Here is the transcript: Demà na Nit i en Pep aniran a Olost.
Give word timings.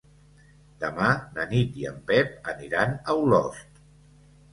Demà 0.83 1.09
na 1.35 1.45
Nit 1.51 1.77
i 1.81 1.85
en 1.89 1.99
Pep 2.11 2.49
aniran 2.53 2.95
a 2.97 3.15
Olost. 3.25 3.79